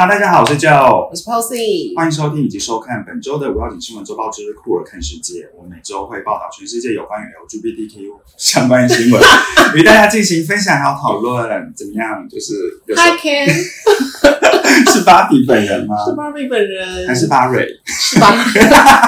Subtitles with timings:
[0.00, 5.48] Hello，大家好，我是 Joe，我是 Posy，欢迎收听以及收看本周的五要紧新闻周报之酷儿看世界。
[5.56, 9.20] 我们每周会报道全世界有关于 LGBTQ 相关新闻，
[9.74, 11.74] 与大家进行分享还有讨论。
[11.74, 12.28] 怎么样？
[12.28, 12.54] 就是
[12.86, 13.50] 有时候 Hi Ken，
[14.94, 15.96] 是芭比本人吗？
[16.06, 17.66] 是 Barbie 本人，还是巴瑞？
[17.84, 18.32] 是吧？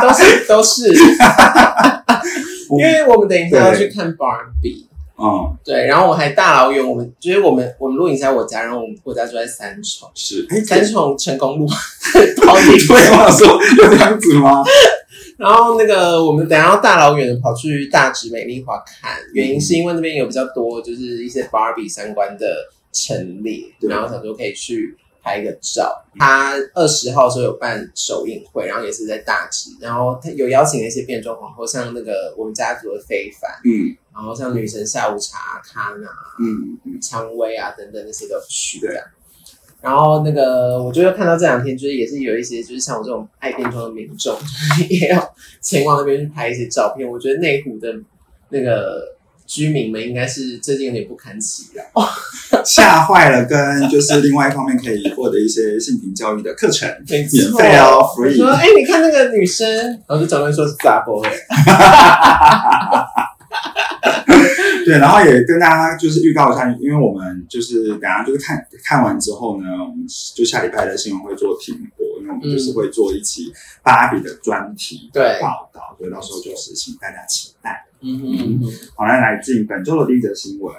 [0.03, 0.91] 都是都是，
[2.81, 4.87] 因为我们等一下要去看 Barbie，
[5.21, 10.47] 嗯，对，然后我还大老远，我们就是我们我们录影在我家，然后我们我家住在三重，是。
[10.49, 13.47] 哎，三重成功路，跑你对我说
[13.85, 14.65] 有这样子吗？
[15.37, 22.47] 然后那个我们等下要大老远的跑去大直美丽华看，原因是因为那边有比较多就是一些 Barbie 相关的
[22.93, 24.97] 陈列，然后想说可以去。
[25.23, 38.93] 拍一个照，他二十号的时候有办首映会，然后也是在大直，然后他有邀请了一些变装皇后，像那个我们家族的非凡，嗯，然后像女神下午茶、卡娜，嗯嗯，蔷薇啊等等那些都去的。
[39.81, 44.37] 然后那个我就会看到这两天，就是也是有一些就是像我这种爱变装的民众，
[44.89, 47.09] 也要前往那边去拍一些照片。
[47.09, 47.95] 我觉得内湖的
[48.51, 49.17] 那个。
[49.51, 51.83] 居民们应该是最近有点不堪其扰，
[52.65, 53.45] 吓坏了。
[53.47, 58.37] 跟就是另外一方面可以获得一些性平教育的课程， 免费哦，free。
[58.37, 59.67] 说哎，你看那个女生，
[60.07, 61.33] 然后就专门说是杂波哎。
[64.91, 73.53] 对，然后也跟大家就是预告一下，因为我们就是等下就是看看完之后呢，我们就下礼拜的新闻会做停播，因为我们就是会做一期
[73.85, 75.09] 芭比的专题
[75.41, 77.87] 报道，所以到时候就是请大家期待。
[78.01, 78.61] 嗯哼，
[78.97, 80.75] 好，来来进本周的第一则新闻。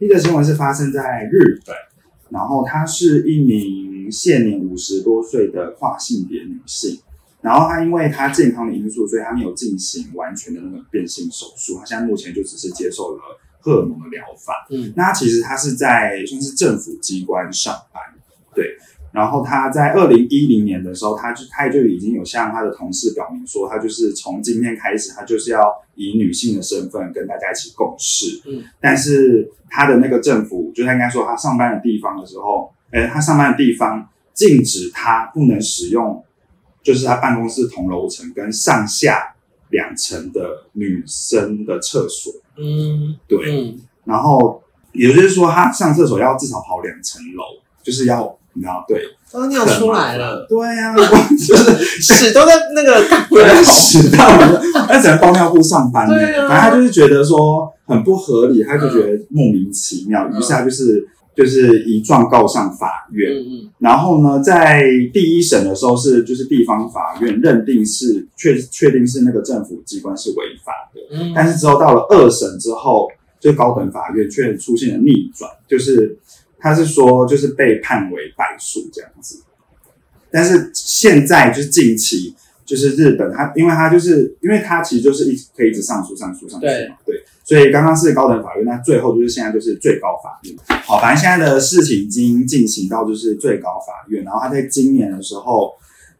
[0.00, 1.76] 第一则新闻是发生在日本，
[2.30, 6.98] 然后她是一名现年五十多岁的跨性别女性，
[7.42, 13.20] 然后他因为他健康的因素，所以他没有进行完全的那个变性手术，他现在目前就只是接受了
[13.60, 14.66] 荷尔蒙的疗法。
[14.70, 18.02] 嗯，那其实他是在算是政府机关上班，
[18.54, 18.76] 对。
[19.12, 28.40] 然后他在二零一零年的时候，他就他就已经有向他的同事表明说，他就是从今天开始，他就是要以女性的身份跟大家一起共事。
[28.46, 36.24] 嗯，但是他的那个政府，就他应该说他上班的地方的时候，哎，他上班的地方禁止他不能使用，
[36.82, 39.34] 就是他办公室同楼层跟上下
[39.70, 42.32] 两层的女生的厕所。
[42.58, 43.76] 嗯，对。
[44.04, 44.62] 然后
[44.92, 47.44] 也就是说，他上厕所要至少跑两层楼，
[47.82, 48.36] 就是要。
[48.54, 50.46] 你知道对，都尿出来了。
[50.46, 50.92] 对呀，
[51.48, 54.28] 就是屎都在那个，对，屎到
[54.86, 56.06] 他只能包尿布上班。
[56.06, 63.32] 呢啊，反正他就是觉得说很不合理，他就觉得莫名其妙，于是他就是就是一状告上法院。
[63.32, 63.70] 嗯嗯。
[63.78, 71.00] 然后呢，在第一审的时候是就是地方法院认定是确确定是那个政府机关是违法的。
[71.16, 71.32] 嗯。
[71.34, 76.18] 但是之后到了二审之后，就高等法院却出现了逆转，就是。
[76.64, 79.42] 他是说，就是被判为败诉这样子，
[80.30, 90.56] 但是现在就是近期，就是日本他，因为他就是因为他其实就是一可以一直上诉上诉上诉嘛，对，所以刚刚是高等法院，那最后就是现在就是最高法院。
[90.84, 95.72] 好，反正现在的事情已经进行到就是最高法院，然后他在今年的时候，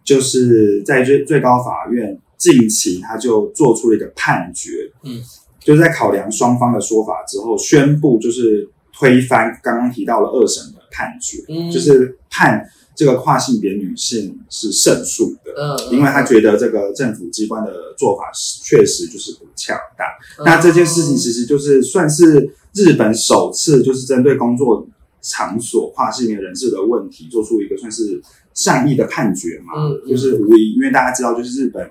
[0.05, 4.71] 就是在最最高法院近期他就做出了一个判决，
[5.05, 5.21] 嗯，
[5.61, 8.69] 就是在考量双方的说法之后，宣布就是。
[8.95, 11.39] 推翻刚刚提到了二审的判决，
[11.73, 12.63] 就是判
[12.95, 20.07] 这个跨性别女性是胜诉的，嗯，因为她觉得这个政府机关的做法是确实就是不恰当。
[20.45, 24.87] 那这件事情其实就是算是日本首次就是针对工作
[25.21, 28.21] 场所跨性别人士的问题做出一个算是
[28.55, 31.91] 善意的判决嘛，嗯，就是无疑，因为大家知道就是日本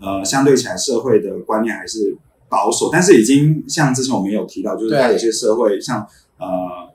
[0.00, 2.16] 呃相对起来社会的观念还是
[2.48, 6.06] 保守，但是已经像之前我们有提到，就是在有些社会像。
[6.40, 6.46] 呃，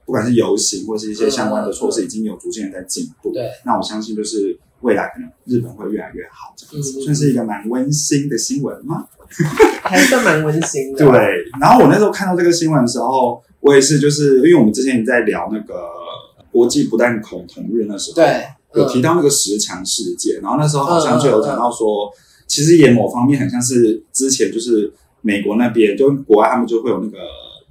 [0.05, 3.31] 不管是游行或是一些相关的措施，已经有逐渐在进步。
[3.31, 9.07] 对，那我相信就是未来可能日本会越来越好，这样子算是一个蛮温馨的新闻吗？
[9.81, 10.97] 还算蛮温馨的。
[11.07, 15.87] 对，然后我那时候看到这个新闻的时候，我也是就是因为我们之前在聊那个
[16.51, 18.45] 国际不但恐同日那时候，对，
[18.75, 22.11] 有提到那个十强事件，然后那时候好像就有讲到说，
[22.45, 24.91] 其实也某方面很像是之前就是
[25.21, 27.17] 美国那边就国外他们就会有那个。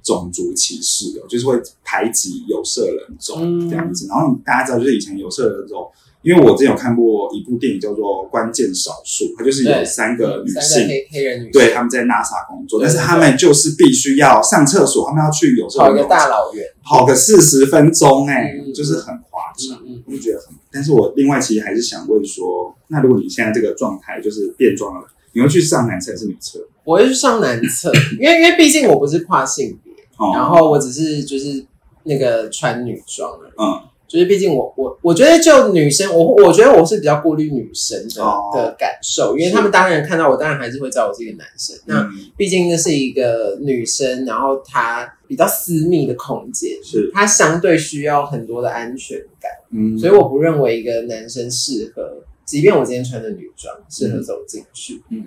[0.03, 4.07] 种族歧视的，就是会排挤有色人种这样子。
[4.07, 5.89] 然后大家知道，就是以前有色人种，
[6.21, 20.47] 因为我之前有看过一部电影叫做《关键少数》，它就是有三个女性，黑人女，对，他们在 NASA 工作，但是他们就是必须要上厕所，他们要去有色人种大老远跑个四十分钟，哎，就是很夸张，我就觉得很。
[20.71, 26.59] 但是我另外其实还是想问说，那如果你现在这个状态就是变装了，你会去上男厕还是女厕？
[26.83, 29.92] 我会去上男厕，因为因为毕竟我不是跨性别。
[30.33, 31.65] 然后我只是就是
[32.03, 33.49] 那个穿女装了。
[33.57, 33.89] 嗯。
[34.05, 38.21] 就是毕竟我我我觉得就女生我我觉得我是比较顾虑女生的
[38.53, 41.75] 的感受，因为他们当然看到我，当然还是会知道我是一个男生。
[41.87, 49.49] 那毕竟那是一个女生，然后她比较私密的空间，是她相对需要很多的安全感。
[49.71, 55.01] 嗯，所以我不认为一个男生适合，即便我今天穿的女装适合走进去。
[55.09, 55.25] 嗯。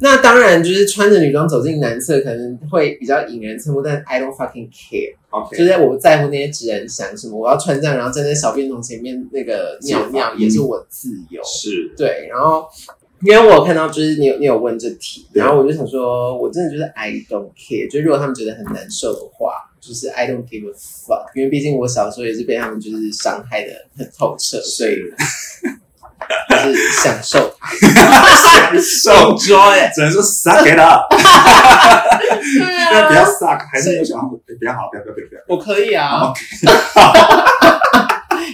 [0.00, 5.14] 那当然，就是穿着女装走进男厕可能会比较引人侧目，但 I don't fucking care。
[5.30, 11.42] OK，就是我不在乎那些直人想什么，我要穿这样，然后站在小便桶前面那个尿尿也是我自由。
[11.44, 12.28] 是，对。
[12.30, 12.66] 然后
[13.22, 17.90] 因为我看到就是你有你有问这题，然后我就想说，我真的就是 I don't care。
[17.90, 21.34] 就如果他们觉得很难受的话，就是 I don't give a fuck。
[21.34, 24.92] 因为毕竟我小时候也是被他们就是伤害的很透彻，所以。
[26.48, 27.54] 就是享受，
[28.42, 29.36] 享受。
[29.36, 31.02] joy， 只能说 suck it up，
[33.08, 36.30] 不要 suck，还是有想比较好，不要不要不要，我可以啊，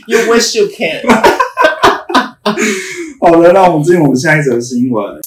[0.06, 1.02] You wish you can，
[3.20, 5.20] 好的，那我们进入我们下一则新闻。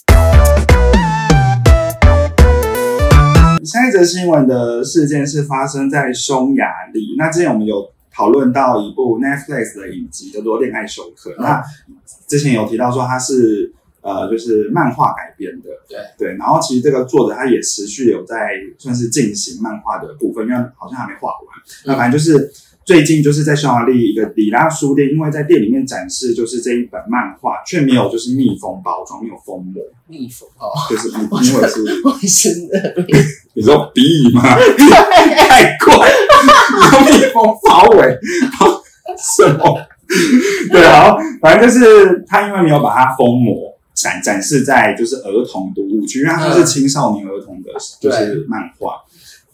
[3.63, 7.94] 下一则新闻的事件是发生在匈牙利，那之前我们有。
[8.15, 11.61] 讨论到一部 Netflix 的影集叫做《恋爱手课》，那
[12.27, 15.97] 之前有提到说它是呃就是漫画改编的，对。
[16.17, 21.39] 对，然后其实这个作者他也持续有在算是进行漫画的部分，因为好像还没画完。
[21.85, 22.51] 那反正就是
[22.85, 32.95] 最近就是在匈牙利一个里拉书店，因为在店里面展示就是这一本漫画，却没有就是密封包装，没有封膜，密封哦，就是 因为是卫生的。
[33.55, 34.41] 你说笔吗？
[34.45, 36.09] 太怪，
[36.91, 38.17] 用蜜蜂包围
[39.17, 39.79] 什么？
[40.71, 49.01] 对好，反正就是他因为没有把它封膜展展示在就是儿童读物区，因为它是青少年儿童的，就是漫画，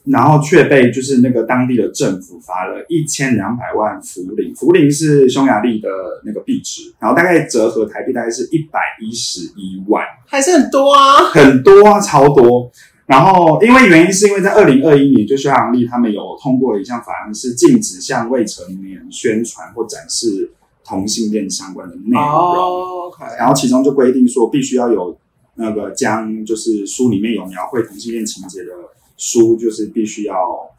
[0.05, 5.87] 然后却被就是那个当地的政府罚了一千两百万福林，福林是匈牙利的
[6.25, 12.71] 那个币值，然后大概折合台币大概是一百一十一万，还是很多啊，很多啊，超多。
[13.11, 20.49] 然后，因为原因是因为在二零二一年，就匈牙利他们有通过了一项法案，是禁止向未成年宣传或展示
[20.85, 22.21] 同性恋相关的内容。
[22.21, 25.17] 哦，然后其中就规定说，必须要有
[25.55, 28.71] 那个将就是书里面有描绘同性恋情节的
[29.17, 30.35] 书，就是必须要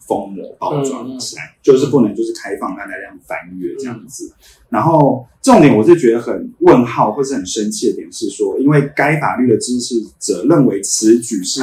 [0.09, 4.33] 封膜包装起来，就是不能就是开放让大家翻阅这样子。
[4.71, 11.63] 然后重点我是觉得很问号或是很生气的点是说，因为该法律的支持者认为此举是。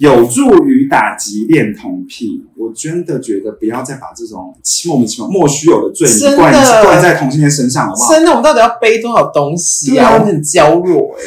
[0.00, 4.56] 有助于打击恋童癖，我真的觉得不要再把这种
[4.86, 6.50] 莫名其妙、莫须有的罪名灌
[6.82, 8.10] 灌在同性恋身上，好不好？
[8.10, 10.14] 真的，我们到底要背多少东西啊？
[10.14, 11.20] 我很娇弱哎。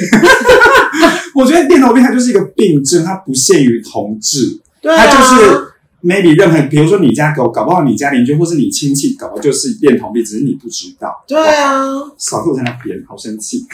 [1.36, 5.68] 我觉得恋童癖它就是一个病症，它不限于同志，它就是
[6.04, 11.24] maybe 任何，比如说你家狗，搞不好你家邻居或是你亲戚，搞不好就是恋童癖，只是你不知道。
[11.28, 11.84] 对啊，
[12.18, 13.68] 少给我在那边，好生气。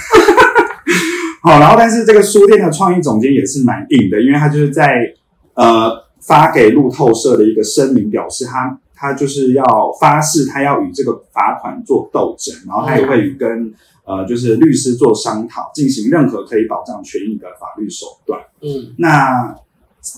[1.49, 5.01] 好，然后但是这个书店的创意总监也是蛮硬的，因为他就是在
[5.55, 5.91] 呃
[6.21, 9.63] 发给路透社的一个声明，表示他他就是要
[9.99, 13.73] 发誓，他要与这个罚款做斗争，然后他也会与跟
[14.05, 18.39] 呃就是律师做商讨，进行任何可以保障权益的法律手段。
[18.61, 19.55] 嗯，那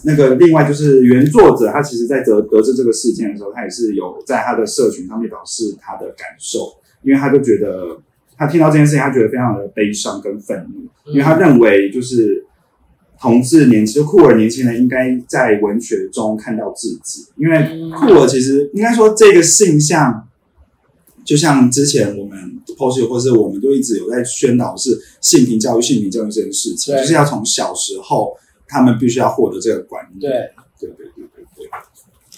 [0.04, 6.60] 那个另外就是原作者，他其实在得得知这个事件的时候，他也是有在他的社群上面表示他的感受，
[7.04, 7.98] 因为他就觉得。
[8.42, 12.44] 他听到这件事情，他觉得非常的悲伤跟愤怒，因为他认为就是
[13.20, 20.28] 同志年轻就酷儿年轻人应该在文学中看到自己，因为酷儿其实应该说这个性向，
[21.24, 28.36] 就像之前我们 post 或是我们都一直有在宣导是性平教育、性平教育这件事情，就是要从小时候
[28.68, 30.20] 他们必须要获得这个观念。
[30.20, 30.32] 对
[30.80, 31.70] 对对对对。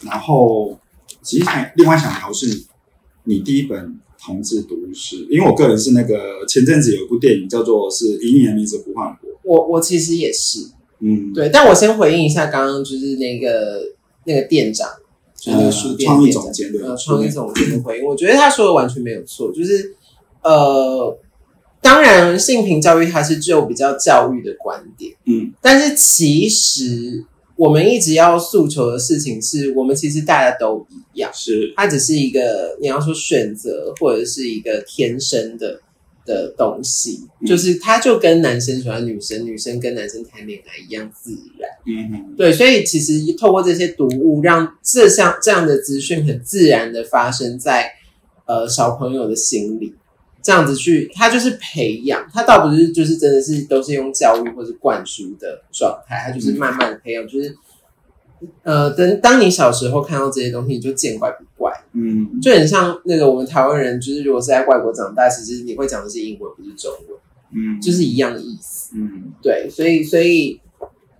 [0.05, 0.77] 然后
[1.21, 2.65] 其实还另外想聊是，
[3.23, 4.01] 你第一本。
[4.25, 10.59] 同志读史，因为我个人是那个前阵子有一部电影叫做《是以你的名字呼唤我》，我我其实也是，
[10.99, 13.81] 嗯，对，但我先回应一下刚刚就是那个
[14.25, 14.89] 那个店长，
[15.35, 19.95] 就是那个书店创意总监的创意总监的回应，我觉得他说的完全没有错，就是
[20.41, 21.17] 呃，
[21.81, 27.25] 当然性平教育它是具有比较教育的观点，嗯，但是其实。
[27.55, 35.79] 我们一直要诉求的事情是我们其实大家都一样，是它只是一个你要说选择或者是一个天生的
[36.25, 41.69] 的东西，就是它就跟男生喜欢女生，女生跟男生谈恋爱一样自然。
[41.85, 47.91] 嗯，对，所以其实透过这些读物，让这项这样的资讯很自然的发生在
[48.45, 49.93] 呃小朋友的心里。
[50.43, 57.55] 这样子去，他就是培养，他倒不是就是真的是都是用教育或者灌输的状态，他就是慢慢的培养，就是
[58.63, 61.71] 呃，等当你小时候看到这些东西，你就见怪不怪。
[61.93, 67.17] 嗯，就很像那个我们台湾人，就是如果是在外国长大，其实你会讲的是英文，不是中文。
[67.55, 68.91] 嗯，就是一样的意思。
[68.97, 70.59] 嗯，对，所以所以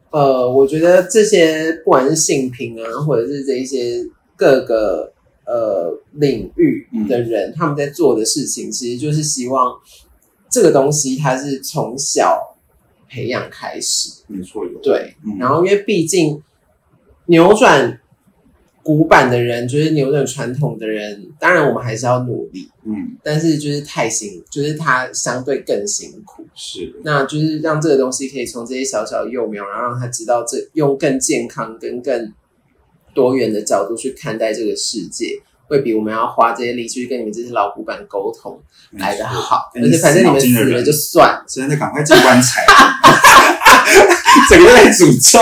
[0.09, 4.03] 呃，我觉得这些不管是性平啊，或者是这一些
[4.35, 5.12] 各个
[5.45, 9.73] 呃领域的人，他们在做的事情，其实就是希望
[10.49, 12.57] 这个东西它是从小
[13.09, 14.23] 培养开始。
[14.27, 15.15] 没错，对。
[15.39, 16.41] 然后，因为毕竟
[17.25, 17.99] 扭转。
[18.85, 32.33] 古板的人就是扭转传统的人，当然我们还是要努力，嗯，但是就是太辛，就是他相对更辛苦，是，那就是让这个东西可以从这些小小的幼苗，然后让他知道这用更健康跟更
[33.13, 35.27] 多元的角度去看待这个世界，
[35.67, 38.59] 会比我们要花这些力气去跟你们这些老古板沟通
[38.91, 42.65] 来的好，而且反正你们死了就算，现在赶快进棺材，
[44.49, 45.39] 整个被诅咒，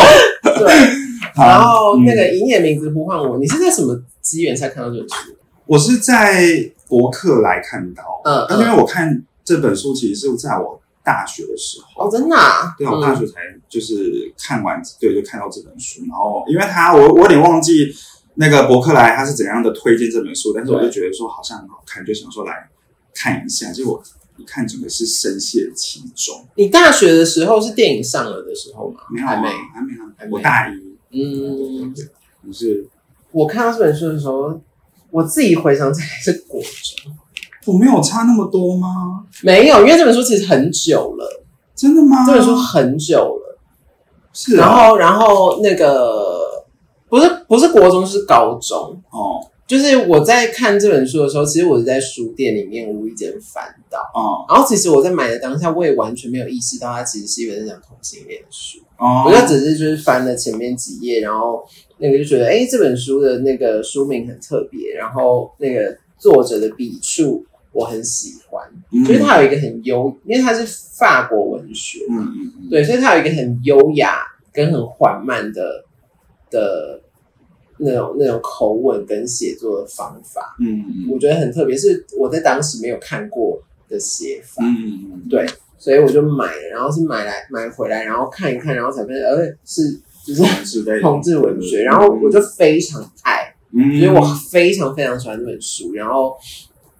[0.59, 1.01] 对。
[1.35, 5.15] 然后那个营业名字呼唤我，你是在什么机缘才看到这本书？
[5.65, 12.35] 我是在博客来看到，嗯，因为我看这本书其实是在我大学的时候，哦，真的，
[12.77, 13.39] 对，我大学才
[13.69, 16.01] 就是看完，对，就看到这本书。
[16.07, 17.93] 然后因为他，我我有点忘记
[18.35, 22.69] 那个博客来他是怎样的推荐这本书，但是我就觉得说好像很好看，就想说来
[23.13, 23.71] 看一下。
[23.71, 24.01] 结果
[24.37, 26.45] 一看，整个是深陷其中。
[26.55, 29.01] 你大学的时候是电影上了的时候吗？
[29.09, 30.73] 没有，还没，还没，还没，我大一。
[31.11, 31.93] 嗯，
[32.43, 32.87] 你是。
[33.31, 34.59] 我看到这本书的时候，
[35.09, 37.13] 我自己回想起来是国中，
[37.65, 39.23] 我没有差那么多吗？
[39.43, 41.43] 没有，因为这本书其实很久了。
[41.75, 42.25] 真的吗？
[42.25, 43.59] 这本书很久了。
[44.33, 44.55] 是。
[44.55, 46.39] 然后，然后那个
[47.09, 49.39] 不是不是国中，是高中哦。
[49.67, 54.43] 就是我在看这本书的时候，其实我是在书店里面无意间翻到哦。
[54.49, 58.79] 然后，其实我在买的当下，我也完全没有意识到它其实是一本讲同性恋的书。
[58.97, 59.23] 哦。
[59.25, 61.63] 我就只是就是翻了前面几页，然后
[61.99, 68.63] 那个就觉得，哎，这本书的那个书名很特别，然后那个作者的笔触我很喜欢，
[69.05, 70.65] 就是它有一个很优，因为它是
[70.97, 75.85] 法国文学，嗯嗯嗯，对，所以它有一个很优雅跟很缓慢的
[76.49, 77.01] 的。
[77.83, 83.59] 那种那种口吻跟写作的方法，嗯，我觉得很特别，是我在当时没有看过
[83.89, 85.43] 的写法，嗯，对，
[85.79, 90.43] 所以我就买了，然后是买来买回来，然后看一看，然后才发现，呃，是就是
[91.01, 96.37] 同志文学，然后我就非常爱，所以我非常非常喜欢这本书，然后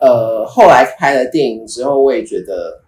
[0.02, 2.82] 呃，后来拍了电影之后，我也觉得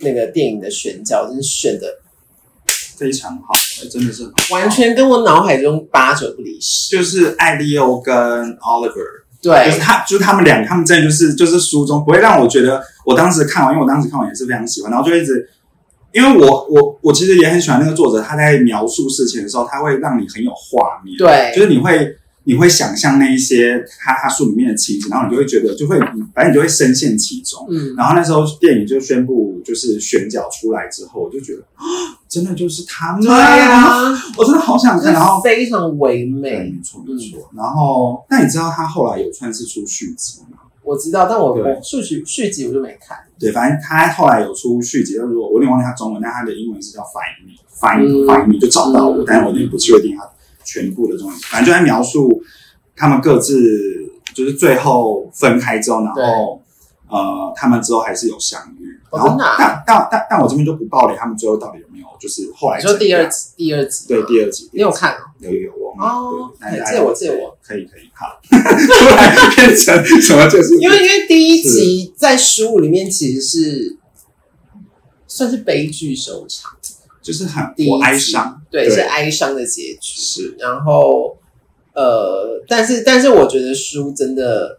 [0.00, 1.86] 那个电影的选角真是选的。
[2.98, 3.54] 非常好，
[3.88, 6.96] 真的是完全跟我脑海中八九不离十。
[6.96, 8.14] 就是艾利欧跟
[8.58, 15.48] Oliver，对，就是他，就是他们两个，他们真的就是就是书中不会让我觉得，我当时看完，因为我当时看完也是非常喜欢，然后就一直，
[16.12, 22.16] 因为我我我其实也很喜欢那个作者，他在描述事情的时候，他会让你很有画面，对，就是你会。
[22.44, 25.98] 你会想象那一些他他书里面的情景，然后你就会觉得就会，
[26.34, 27.66] 反正你就会深陷其中。
[27.70, 31.84] 嗯，然后那时候电影就宣布就是选角出来之后，我就觉得啊，
[32.28, 35.12] 真的就是他们，对啊，我真的好想看。
[35.12, 37.50] 然后非常唯美，没错没错。
[37.54, 40.58] 然后那你知道他后来有算是出续集吗？
[40.82, 43.18] 我知道，但我续集续集我就没看。
[43.38, 50.26] 对，反正他后来有出续集，就是我有点忘记他中文，但他的英文是叫 Find Me，Find Find Me 就找到我，但是我有点不确定他。
[50.68, 52.42] 全部的东西，反正就在描述
[52.94, 53.56] 他们各自
[54.34, 56.60] 就是最后分开之后，然后
[57.08, 59.00] 呃，他们之后还是有相遇。
[59.10, 62.78] 然后但但但但我这边就不爆雷，他们最后到底有没有就是后来？
[62.78, 65.16] 说第二集，第二集对第二集，你有看？
[65.38, 66.52] 有有有我哦，
[66.90, 70.46] 借我借我，可以可以好， 突然变成什么？
[70.50, 73.96] 就是因为因为第一集在书里面其实是
[75.26, 76.72] 算是悲剧收场。
[77.20, 80.20] 就是很我哀伤，对，是哀伤的结局。
[80.20, 81.36] 是，然后
[81.94, 84.78] 呃，但是但是我觉得书真的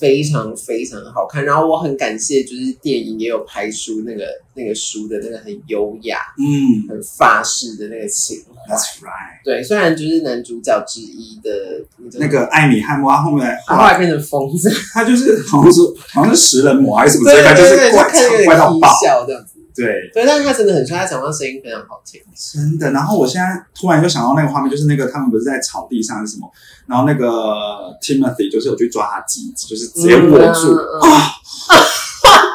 [0.00, 1.44] 非常非常好看。
[1.44, 8.74] 然后我很感谢，就是电影也有拍出那个那个书的那个很优雅，嗯，很法式的那个情怀。
[8.74, 9.44] That's right。
[9.44, 15.80] 对，虽然就是男主角之一的那个艾米汉默，他后面他后来变成疯子，他就是好像是
[16.12, 18.88] 好像是食人魔还是什么之类的，就是怪怪到爆
[19.26, 19.51] 这样子。
[19.74, 22.20] 对，对，但是他真的很帅，他讲话声音非常好听，
[22.52, 22.90] 真的。
[22.92, 26.50] 然后我现在突然就想到那个画面，就是那个他们不是在草地上是什么？
[26.86, 31.06] 然后那个 Timothy 就是有去抓他鸡，就是直接握住啊，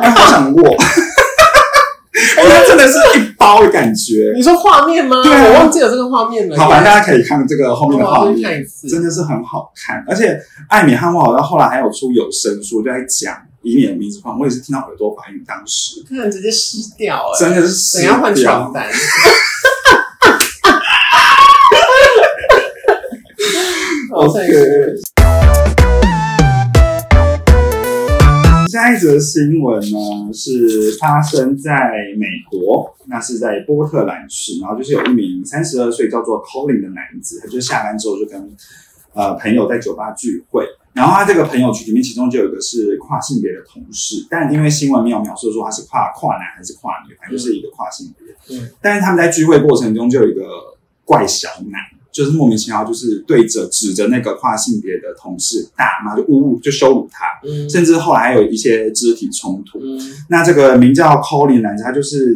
[0.03, 0.77] 我好想握，我
[2.67, 4.33] 真的是一包的感觉。
[4.35, 5.23] 你说画面吗？
[5.23, 6.57] 对，我忘记了这个画面了。
[6.57, 10.03] 好，反正大家可以看这个后面的画面，看一次，真的是很好看。
[10.07, 13.35] 而且艾米汉沃好像后来还有出有声书，就在讲。
[13.67, 15.43] 以你的名字换，我也是听到耳朵发音。
[15.45, 18.87] 当时看直接湿掉，哎，真的是怎样换床单？
[24.13, 24.41] OK。
[28.69, 31.73] 下一则新闻呢是发生在
[32.17, 38.55] 美国，那是在波特兰市，然后就是有一名三十二岁叫做 Colin 的男子，他就下班之后就跟
[39.13, 40.65] 呃朋友在酒吧聚会，
[40.97, 48.57] 然后他这个朋友群里面其中就有一个是跨性别的同事，但因为新闻没有描述说他是跨跨男还是跨女，反正就是一个跨性别。
[48.57, 50.43] 嗯，但是他们在聚会过程中就有一个
[51.05, 51.79] 怪小男。
[52.09, 57.25] 就是莫名其妙，就是对着指着那个跨性别的同事大骂，就侮辱，就羞辱他，
[57.69, 59.79] 甚至后来还有一些肢体冲突。
[60.27, 62.35] 那这个名叫 Colin 男子，他就是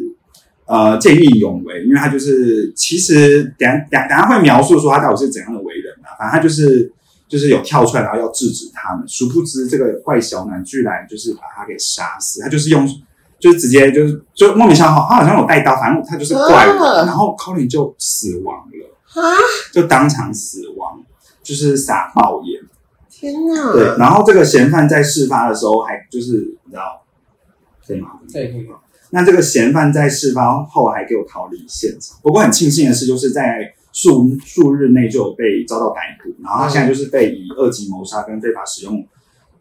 [0.68, 6.94] 呃见义勇为，因为他就是其实等等等下会描述说他到底是怎样的为人啊，反正他就是
[7.32, 9.08] 就是有跳出来，然后要制止他们。
[9.08, 12.86] 殊不知这个怪小男居然就是把他给杀死，他就是用
[13.40, 18.88] 就是直接就是就莫名其妙，他好像有带刀，反正他就是怪人，然后 Colin 就死亡了。
[19.14, 19.24] 啊！
[19.74, 21.02] 就当场死亡，
[21.44, 22.62] 就是撒爆盐。
[23.10, 23.74] 天哪！
[23.74, 27.04] 对，然后这个嫌犯在事发的时候还就是你知道，
[27.86, 28.12] 可以吗？
[28.32, 28.68] 可以可以。
[29.10, 32.18] 那这个嫌犯在事发后还给我逃离现场。
[32.22, 39.06] 不过很庆幸的是，就是在数数日内就有被遭到逮捕，然后他现在就是被以二级谋杀跟非法使用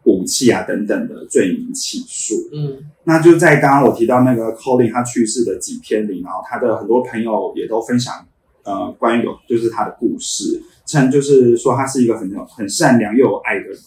[0.03, 2.35] 武器啊等等的罪名起诉。
[2.53, 8.25] 嗯，那就在刚刚我提到那个 Colin 他去世的几天里，然后他的很多朋友也都分享。
[8.63, 13.79] 呃，关于有就是他的故事，称就是说他是一个很很善良又有爱的人。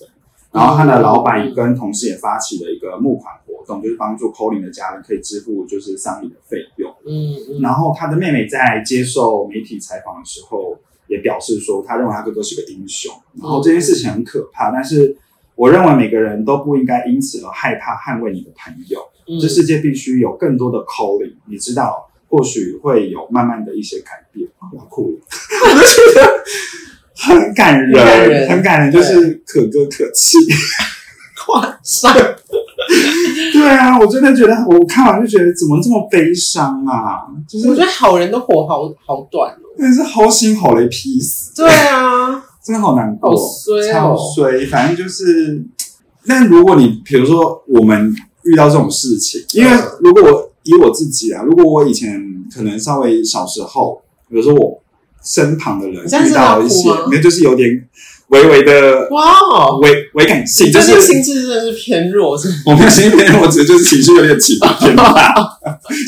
[0.51, 6.95] 然后他的老板也跟同事也发起了一个募款活动，就是帮助 Colin 的家人可以支付就是丧礼的费用。
[7.07, 10.79] 嗯，然后他的妹妹在接受媒体采访的时候
[11.09, 13.13] 也表示说，他认为他哥哥是个英雄。
[13.41, 15.17] 然后这件事情很可怕，但是
[15.55, 19.01] 我认为每个人都不应该因此而害怕捍卫你的朋友。
[19.41, 22.11] 这世界必须有更多的 Colin，你知道。
[22.27, 26.43] 或许会有慢慢的一些改变，好酷，我就觉得
[27.15, 30.37] 很感人，很感人，就是可歌可泣，
[31.47, 32.13] 夸张。
[33.53, 37.27] 对啊，我真的觉得，我看完就觉得怎么这么悲伤啊！
[37.49, 41.55] 就是我觉得好人的火好好短哦，真是好心好雷劈死。
[41.55, 43.31] 对啊，真的好难过，
[43.93, 44.67] 超衰。
[44.67, 45.63] 反正就是，
[46.27, 50.51] 但如果你比如说我们遇到这种事情，因为如果我。
[50.67, 52.19] 以我自己啊，如果我以前
[52.51, 54.81] 可能稍微小时候，比如说我
[55.23, 57.87] 身旁的人遇到一些，没有就是有点
[58.29, 65.13] 微微的哇，微微感性，就是心智真的是偏弱，是我没有心智偏弱，我只是就是情绪有点起伏偏大。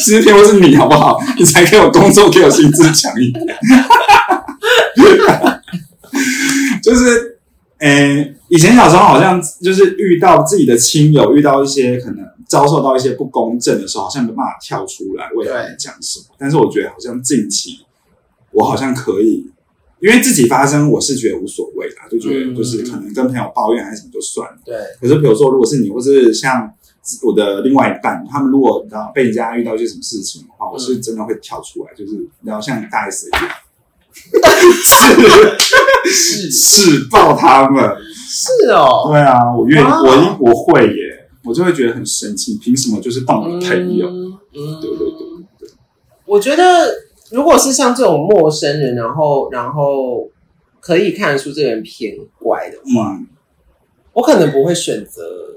[0.04, 1.18] 心智偏弱是你好不好？
[1.38, 3.46] 你才给我工作，给我心智强一点。
[6.82, 7.38] 就是，
[7.78, 12.24] 诶，以前小时候好像就是遇到自己的亲友，遇到一些可能。
[12.48, 16.26] 遭受到一些不公正的时候，好像没办法跳出来为他们讲什么。
[16.38, 17.80] 但是我觉得好像近期，
[18.52, 19.50] 我好像可以，
[20.00, 24.58] 因为自己发生，我是觉得无所谓啦，就觉得就是可能跟朋友抱怨还是什么就算了。
[24.64, 24.76] 对。
[25.00, 26.70] 可是比如说，如果是你，或是像
[27.22, 33.48] 我的另外一半，他们如果你知道被人家遇到一些什么事情的话，我是真的会跳出来，就是然后像大 S 一样，
[36.04, 37.82] 是是爆他们。
[38.28, 39.08] 是哦。
[39.10, 41.22] 对啊，我愿我我会耶。
[41.44, 44.08] 我就会觉得很生气，凭什么就是当我的朋友？
[44.08, 45.08] 嗯，对对对
[45.60, 45.68] 对。
[46.24, 46.92] 我觉得，
[47.30, 50.30] 如果是像这种陌生人，然后然后
[50.80, 53.18] 可以看得出这个人偏怪的话，
[54.12, 55.56] 我可能不会选择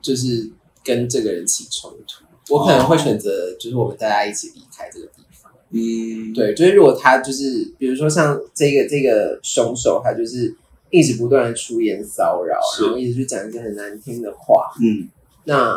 [0.00, 0.50] 就是
[0.84, 5.52] 跟这个人起冲突，我可能会选择就是我们大家一起离开这个地方。
[5.70, 10.56] 嗯，对，就是如果他就是比如说像这个这个凶手，他就是。
[10.88, 14.70] 一直不断的出言骚扰，然后一直去讲一些很难听的话。
[14.80, 15.08] 嗯，
[15.42, 15.76] 那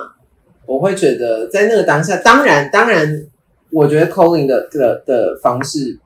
[0.67, 3.25] 我会觉得在那个当下，当然，当然，
[3.71, 5.99] 我觉得 Colin 的的的方式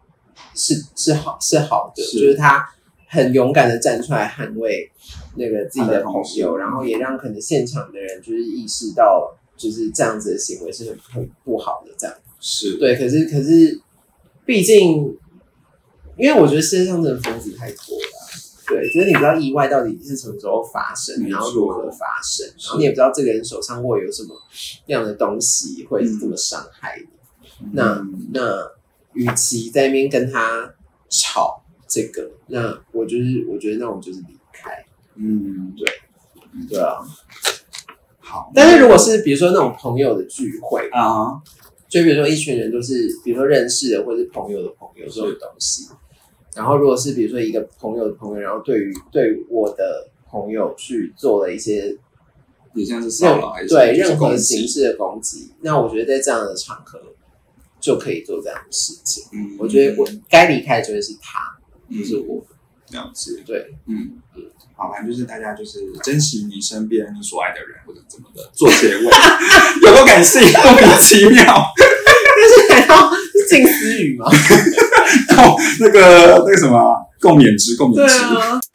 [0.56, 2.68] 是是好是好的，就是他
[3.08, 4.92] 很勇敢的站出来捍卫
[5.36, 11.94] 那个自己的朋友，然后也让可能现场的人就是意识到，就是这样子的行为是很很不好的。
[11.98, 13.80] 这样是对，可是可是，
[14.46, 15.18] 毕竟，
[16.18, 18.24] 因为我觉得世界上真的疯子太多了。
[18.66, 24.30] 对，就是你不知道意外到底是什么时候发生，然后如何发生，然后你也不知道这个人手上会有什么
[24.88, 27.08] 样的东西会这么伤害你。
[27.72, 28.72] 那那，
[29.14, 30.74] 与其在那边跟他
[31.10, 34.84] 吵这个，那我就是我觉得那我就是离开。
[35.16, 35.88] 嗯，对，
[36.70, 36.98] 对啊。
[38.20, 41.42] 好，但是如果是比如说那种朋友的聚会啊，
[41.88, 45.88] 就比如说一群人都是比如说认识的或者是朋友的朋友这种东西。
[46.56, 51.98] 然后，如果是比如说一个朋友的朋友，然后对于对我的朋友去做了一些，
[52.76, 57.00] 也像是骚扰，对任何形式的攻击，那我觉得在这样的场合
[57.84, 59.26] 就可以做这样的事情。
[59.34, 61.40] 嗯，我觉得我该离开的就会是他，
[61.90, 62.42] 不是我。
[62.92, 64.44] 了解，对，嗯嗯，
[64.76, 69.04] 好，反正就是大家就是珍惜你身边你所爱的人或者怎么的做结尾，
[69.82, 73.12] 有多感性，莫名其妙，但是还要
[73.50, 74.30] 近思语吗？
[75.36, 78.73] 共 那个那个什么共勉之，共勉之。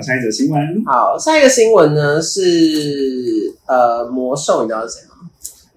[0.00, 0.82] 下一则新闻。
[0.84, 5.14] 好，下一个新闻呢是呃魔兽，你知道是谁吗？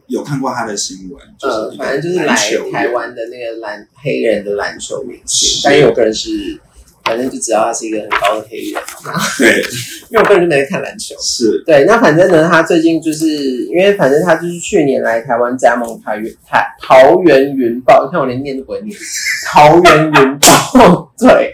[0.07, 2.35] 有看过他的新闻，呃，反正就是来
[2.71, 6.59] 台湾的那个篮黑人的篮球明星，但因为我个人是。
[7.05, 8.81] 反正就知道他是一个很高的黑人，
[9.37, 9.61] 对，
[10.09, 11.85] 因为我个人就没在看篮球，是对。
[11.85, 13.27] 那反正呢，他最近就是
[13.65, 18.97] 因为反正他就是去年来台湾加盟台元台桃园云豹，你看我连念都不会念，
[19.45, 21.53] 桃园云豹，对。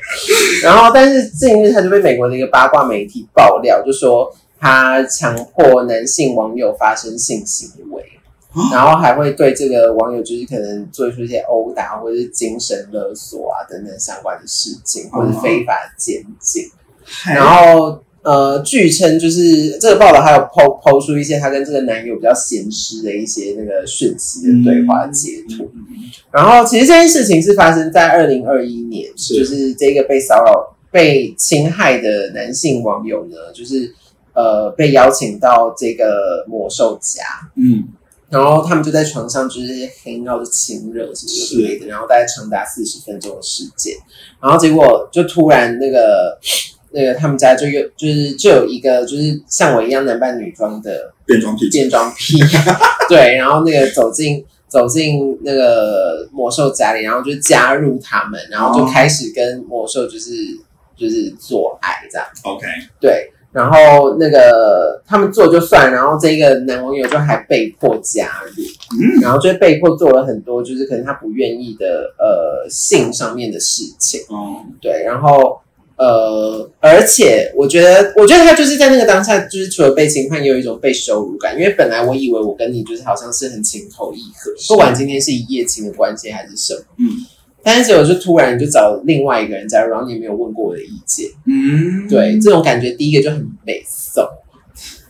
[0.64, 8.04] 然后，但是近日他就被美国的一个八卦媒体爆料，就说他强迫男性网友发生性行为。
[8.72, 16.64] 然后还会对这个网友，就是可能做出一些殴打或者是精神勒索啊等等相关的事情，或者非法监禁。
[17.34, 25.72] 然后呃，据称就是这个报道还有抛抛出一些他跟这个男友比较闲湿的一些那个讯息的对话截图。
[26.30, 33.94] 然后其实这件事情是发生在二零二一年，就是这个被骚扰、被侵害的男性网友呢，就是
[34.34, 37.24] 呃被邀请到这个魔兽家，
[37.56, 37.88] 嗯。
[38.32, 43.94] 然后他们就在床上就是黑闹的亲热什么之类的，然后大概长达四十分钟的时间，
[44.42, 46.40] 然后结果就突然那个
[46.92, 51.70] 那个他们家就有就是就有一个就是像我一样男扮女装的变装癖。
[51.70, 52.38] 变装癖，
[53.10, 60.32] 对，然后那个走进 走进那个魔兽家里，然后就加入他们，然后就开始跟魔兽就是
[60.96, 62.66] 就是做爱这样，OK，
[63.02, 63.32] 对。
[63.52, 68.64] 然后那个他们做就算，然后这个男网友就还被迫加入，
[69.22, 75.60] 然后就被迫做了很多就是可能他不愿意的呃性上面的事情，哦，对，然后
[75.98, 87.06] 呃，而且我觉得，我觉得他就是在那个当下，就是除了被侵犯，也有一种被羞辱感，因为本来我以为我跟你就是好像是很情投意合，不管今天是一夜情的关系还是什么，嗯。
[87.64, 94.24] 但是我就突然就找另外一个人加入，然后你没有问过我的意见，嗯，对，这种感觉第一个就很被送。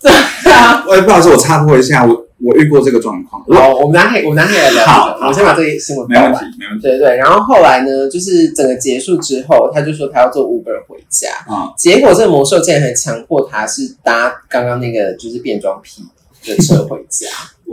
[0.02, 0.12] 对
[0.52, 3.44] 啊，我不好意思，我插播一下，我我遇过这个状况。
[3.50, 4.84] 好，我们拿可以，我们拿可以来聊。
[4.84, 6.82] 好，我先把这个新闻没问题，没问题。
[6.82, 16.02] 对对，然后后来呢，就是整个结束之后，他就说他要坐 Uber 回家啊，结果这个魔兽竟然还强迫他是搭刚刚那个就是变装癖
[16.46, 17.28] 的车回家。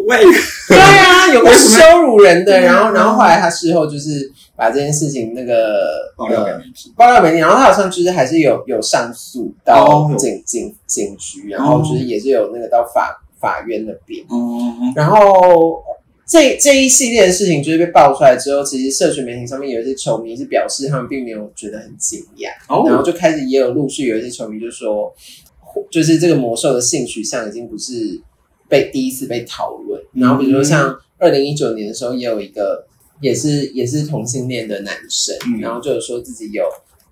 [0.06, 0.16] 喂，
[0.68, 4.32] 对啊，有个羞辱人的，然后然后后来他事后就是。
[4.58, 14.26] 把这件事情那个爆料给媒体，爆料媒体，然后他好像就是还是有有上诉到警警警局，然后就是也是有那个到法法院那边。
[14.96, 15.80] 然后
[16.26, 22.48] 这这一系列的事情就是被爆出来之后，其实社群媒体上面有一些球迷是表示他们并没有觉得很惊讶，
[22.84, 25.14] 然后就开始也有陆续有一些球迷就说，
[25.88, 28.20] 就是这个魔兽的性取向已经不是
[28.68, 30.02] 被第一次被讨论。
[30.14, 32.86] 然后比如说像二零一九年的时候，也有一个。
[33.20, 36.62] 也是也是同性恋的男生，然后就说自己有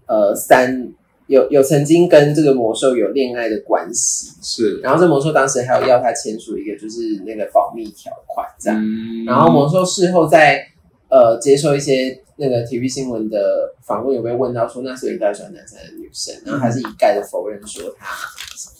[0.06, 0.88] 呃三
[1.26, 8.80] 有有曾经跟这个魔兽有恋爱的关系，是，然后这魔兽当时还有要他签署一个就是那个保密条款这样，
[9.26, 10.64] 然后魔兽事后在
[11.08, 16.32] 呃接受一些那个体育新闻的访问，有被问到说那时候你到底喜欢男生还是女生？
[16.44, 18.06] 然后还是一概的否认说他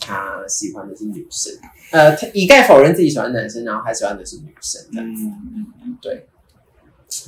[0.07, 1.53] 他喜欢的是女生，
[1.91, 6.27] 呃，他一概否认自己喜欢男生，然后他喜欢的是女生这样子，嗯嗯，对。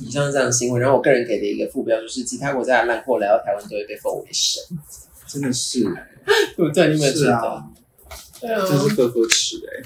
[0.01, 4.61] 以上是这样的新闻，然后我个人给的一个副标就是其他国家的烂货来到台湾都会被封为神，
[5.27, 5.83] 真的是，
[6.55, 6.89] 对不对？
[6.93, 7.71] 你们知道？
[8.41, 9.83] 对啊，真是呵呵吃哎！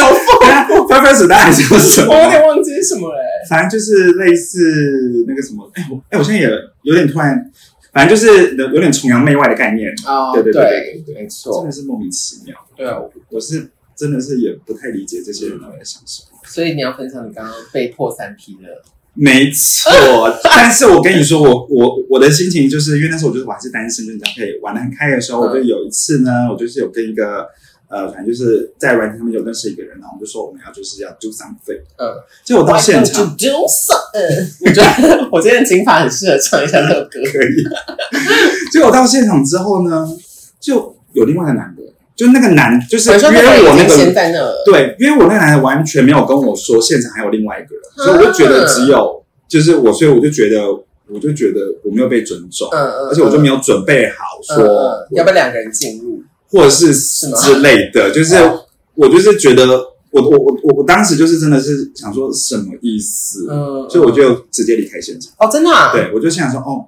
[0.00, 0.86] 好疯！
[0.88, 2.14] 刚开始大家叫什么？
[2.14, 3.20] 我有点忘记是什么嘞。
[3.48, 6.48] 反正就是类似那个什么，哎我哎我现在也
[6.82, 7.50] 有点突然，
[7.98, 10.32] 反正就是有有点崇洋媚外的概念啊！
[10.32, 12.54] 对对对对，没错，真的是莫名其妙。
[12.76, 12.96] 对啊，
[13.28, 16.38] 我是真的是也不太理解这些人到底在想什么。
[16.44, 18.82] 所以你要分享你刚刚被迫三 P 的，
[19.14, 19.90] 没错。
[20.44, 27.48] 但是我跟你说，我我我的心情就是，因为那时候我就是我还是单身，就是可以玩的很开的时候，我就有一次呢，我就是有跟一个
[27.88, 31.80] 呃，反正就是在软件上面有认识一个人，然后我们就说我们要就是要 do something。
[31.96, 32.12] 嗯，
[32.44, 37.64] 结果到现场 do something， 我觉得我今天金发很适合唱一下这首歌，可以。
[38.72, 40.06] 结果到现场之后呢，
[40.60, 41.82] 就有另外一个男的。
[42.14, 43.94] 就那个男，就是因为我那个
[44.64, 50.66] 对，因为我那个男的完全没有跟我说现场还有另外一个人，所以我就觉得只有就是我，所以我就觉得
[51.06, 54.66] 我就觉得我没有被尊重，嗯嗯，而且我就没有准备好说
[55.12, 58.34] 要不要两个人进入，或者是之类的， 就是
[58.94, 59.66] 我就是觉得
[60.10, 65.32] 我我我我我我当时就是真的是想说什么意思，嗯，所以我就直接离开现场。
[65.38, 65.70] 哦，真的？
[65.70, 65.92] 啊？
[65.92, 66.86] 对，我就想说，哦，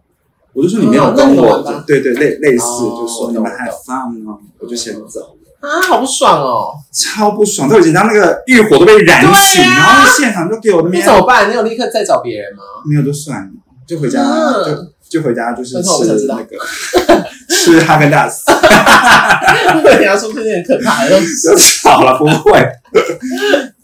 [0.55, 5.37] 我就说你没有跟我，对对类类似，就说你们还放吗，我就先走。
[5.61, 6.73] 啊，好不爽哦！
[6.91, 11.51] 超不爽，都已经当那个欲火都被燃起，然后现场就给我的面，你怎么办？
[11.51, 12.63] 你有立刻再找别人吗？
[12.89, 13.51] 没有就算了，
[13.87, 14.23] 就回家，
[14.65, 14.73] 就
[15.11, 16.57] 就回家，就是吃那个
[17.51, 18.45] 吃哈根达斯。
[19.99, 22.53] 你要说这件很可怕的，就 吵了，不会。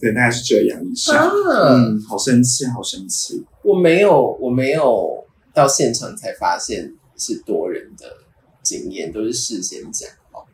[0.00, 1.28] 对，大概是这样一下。
[1.68, 3.44] 嗯，好生气，好生气。
[3.62, 8.06] 我没有，我没有到现场才发现是多人的
[8.62, 10.46] 经验，都是事先讲好。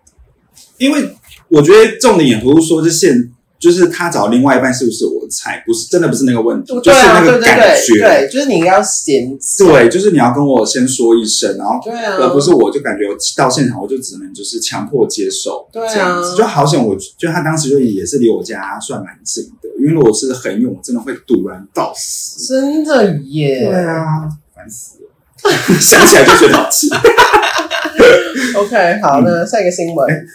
[0.78, 1.14] 因为
[1.48, 3.30] 我觉得重点也不是说，是现
[3.62, 13.04] 就是他找另外一半是不是我的菜，不是真的不是那个问题，就是那个感觉，对，就是你要先对，就是你要跟我先说一声，然后对啊，而不是我就感觉
[13.36, 16.34] 到现场我就只能就是强迫接受，对这样子。
[16.36, 26.88] 就好险，我就他当时就也是离我家算蛮近的，因为如果是很远，我真的会堵然到死，真的耶，对啊，烦死了，想起来就觉得好气。
[28.58, 30.26] OK，好，那下一个新闻。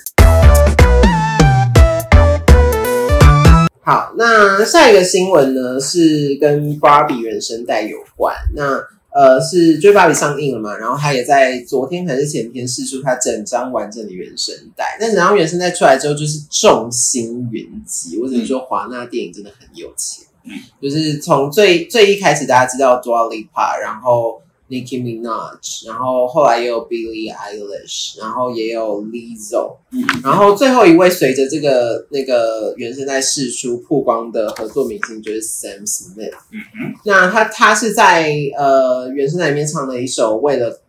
[3.87, 8.35] 好，那下一个新闻呢是跟芭比原声带有关。
[8.53, 8.77] 那
[9.13, 10.75] 呃是追芭比上映了嘛？
[10.75, 14.97] 然后他也在昨天还是前天试出他整张完整的原声带。
[14.99, 18.19] 那整张原声带出来之后，就是众星云集。
[18.21, 20.25] 我只能说华纳电影真的很有钱。
[20.43, 24.41] 嗯，就是从最最一开始大家知道 Dua Lipa，然后。
[24.69, 29.77] Nicki Minaj，然后后来也有 Billie Eilish，然后也有 Lizzo，
[30.21, 36.33] 然后最后一位随着这个那个原声带释出曝光的合作明星就是 Sam Smith。
[36.51, 40.81] 嗯哼，那他他是在呃原声带里面唱了一首为了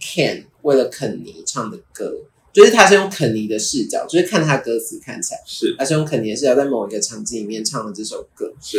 [0.00, 2.12] Ken 为了肯尼唱的歌，
[2.52, 5.40] 就是他是用肯尼的视角，就是看他歌词看起来。
[5.46, 8.52] 是，他是用肯尼的视角在某一个场景里面唱的这首歌。
[8.60, 8.78] 是，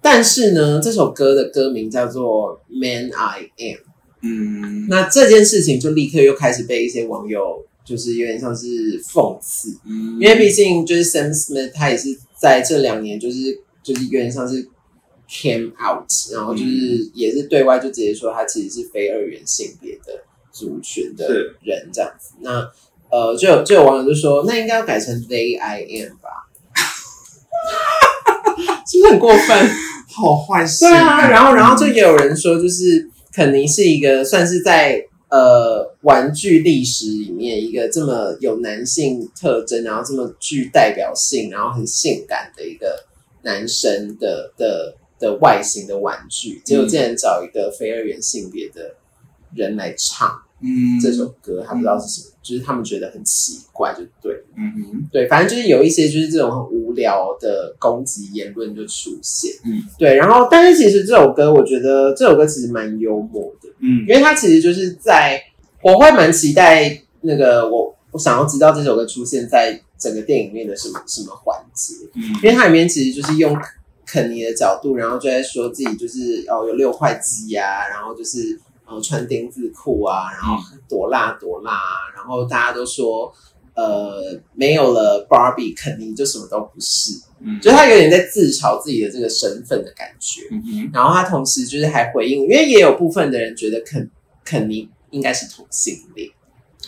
[0.00, 3.89] 但是呢，这首歌的歌名叫做 Man I Am。
[4.22, 14.68] 嗯，那这件事情就立刻又开始被一些网友就是有点像是讽刺，嗯，因为毕竟就是 Sam Smith 他也是在这两年就是就是有点像是
[15.26, 21.26] came out，然后就是也是对外就直接说他其实是非二元性别的族群的
[21.62, 22.34] 人这样子。
[22.40, 22.70] 那
[23.10, 26.28] 呃，就有就有网友就说，那应该要改成 They I Am 吧？
[28.86, 29.70] 是不是很过分？
[30.12, 30.84] 好坏事。
[30.84, 33.08] 对啊，然后然后就也有人说就是。
[33.32, 43.06] 肯尼是一个算是在呃玩具历史里面一个这么有男性特征，然后这么具代表性，然后很性感的一个
[43.42, 48.96] 男生的的的外形的玩具，结果竟然找一个非二元性别的
[49.54, 50.42] 人来唱。
[50.62, 65.42] 嗯，这首歌他不知道是什么，就是他们觉得很奇怪，就对，嗯哼，对，反正就是有一些就是这种很无聊的攻击言论就出现，嗯，对，然后但是其实这首歌，我觉得这首歌其实蛮幽默的，嗯，因为它其实就是在
[65.82, 73.54] 我会蛮期待那个我我想要知道这首歌出现在整个电影里面的什么什么环节，嗯，因为它里面其实就是用
[74.06, 78.58] 肯尼的角度，然后就在说自己就是哦有六块肌啊，然后就是。
[78.90, 81.80] 然后穿丁字裤啊，然后多辣多辣，
[82.12, 83.32] 然后大家都说，
[83.76, 90.40] 呃，没有了 Barbie，肯尼就什么都不是，嗯，就他有点在自嘲自己的这个身份的感觉，
[90.92, 94.10] 然后他同时就是还回应，因为也有部分的人觉得肯
[94.44, 96.28] 肯尼应该是同性恋，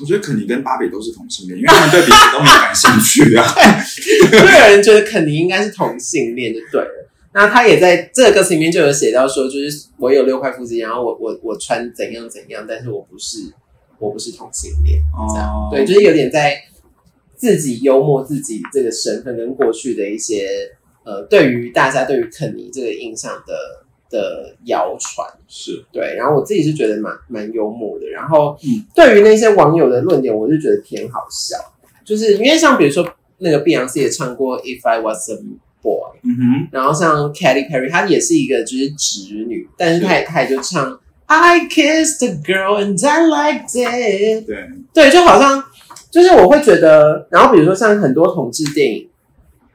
[0.00, 3.46] 我觉得肯尼跟芭比都是同性恋，因为他们对彼此都没有感兴趣啊，
[4.28, 7.01] 就有人觉得肯尼应该是同性恋就对了。
[7.34, 13.38] 那他也在这个歌词里面就有写到说，就是我有六块腹肌，然后我我我穿怎样怎样，但是我不是
[13.98, 15.68] 我不是同性恋，这样。
[15.70, 16.60] 对，就是有点在
[17.34, 20.46] 自己幽默自己这个身份跟过去的一些
[21.04, 23.54] 呃，对于大家对于肯尼这个印象的
[24.10, 25.26] 的谣传。
[25.48, 25.84] 是。
[25.90, 28.56] 对，然后我自己是觉得蛮蛮幽默的，然后
[28.94, 31.56] 对于那些网友的论点，我就觉得偏好笑，
[32.04, 35.38] 就是因为像比如说那个碧昂斯也唱过 If I Was a
[35.82, 44.68] boy，嗯哼，然后像 Katy Perry，她也是一个就是直女，但是她也她也就唱 I kissed a girl and I liked it，对。
[44.94, 45.64] 对，就好像
[46.10, 49.08] 就是我会觉得，然后比如说像很多同志电影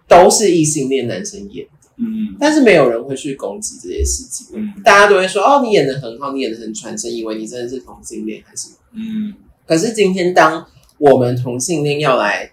[0.07, 1.65] 都是异性恋男生演，
[1.97, 9.33] 嗯，但是没有人会去攻击这些事情，嗯，大家都会说哦，你演的很好，你演的很传神，以为你真的是同性恋还是嗯，
[9.65, 10.63] 可是今天当
[10.99, 12.51] 我们同性恋要来，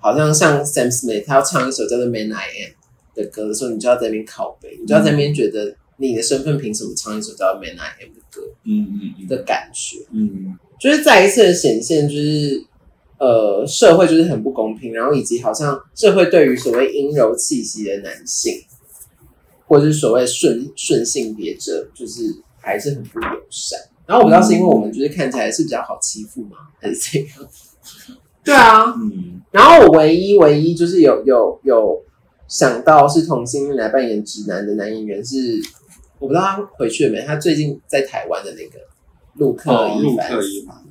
[0.00, 2.72] 好像像 Sam Smith，他要唱一首叫做 Man I Am。
[3.16, 8.42] 的歌的时候，你就要在那边拷贝，你就要在那边觉得你的身份凭什么唱一首叫《Man I Am》的歌？
[8.64, 12.62] 嗯嗯嗯的感觉，嗯，就是再一次的显现，就是
[13.18, 18.52] 呃社会就是很不公平，然后以及好像社会对于所谓阴柔气息的男性，
[19.66, 22.22] 或者是所谓顺顺性别者，就是
[22.60, 23.78] 还是很不友善。
[24.06, 27.48] 然后我不知道是因为我们就是看起来是比较好欺负吗，还是怎样？
[28.44, 29.40] 对啊，嗯。
[29.50, 32.04] 然后我唯一唯一就是有有有
[32.48, 35.60] 想到是同性恋来扮演直男的男演员是，
[36.18, 37.24] 我不知道他回去了没？
[37.24, 38.78] 他最近在台湾的那个
[39.34, 40.30] 陆克伊凡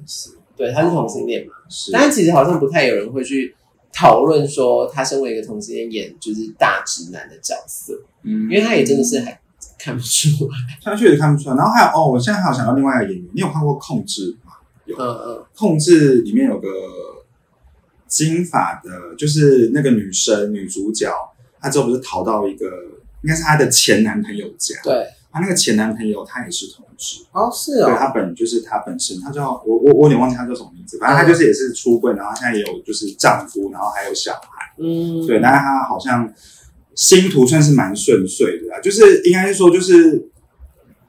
[0.06, 1.54] 斯，对，他是同性恋嘛？
[1.70, 1.92] 是。
[1.92, 3.56] 但是其实好像不太有人会去
[3.94, 9.40] 讨论说他身为一个同性恋演就是大直男的角色，嗯，因为他也真的是还。
[9.78, 11.56] 看不出来，他确实看不出来。
[11.56, 14.54] 然后还有哦，我现在还有想到另外一个演员，你有看过《控制》吗？
[14.86, 16.68] 有，嗯嗯，《控制》里面有个
[18.08, 21.12] 金发的，就是那个女生女主角，
[21.66, 22.66] 她之后不是逃到一个
[23.24, 27.22] 应该是她的前男朋友家，对，她那个前男朋友他也是同志。
[27.32, 36.32] 哦，是哦，对，他本就是他本身，他叫我我我有点忘记他叫什么名字，反正他就是也是出柜，然后现在有就是丈夫，然后还有小孩，嗯，对，但是他好像。
[36.98, 40.30] 星途算是蛮顺遂的啦，就是应该是说，就是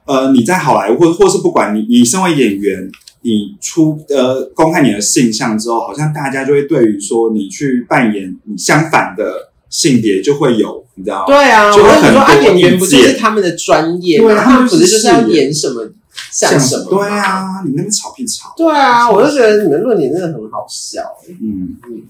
[0.05, 2.91] 呃，你在好莱坞，或或是不管你，你身为演员，
[3.21, 14.35] 你出呃公开你的性向之后，好像大家就会对于说你去扮演你相反的性别，就会有你知道吗对啊，就会很多演员不就是他们的专业吗？
[14.43, 15.89] 他们不是就是要演什么
[16.31, 16.85] 像什么？
[16.89, 18.53] 对啊，你那边吵屁吵？
[18.57, 21.03] 对啊，我就觉得你们论点真的很好笑。
[21.27, 22.03] 嗯嗯。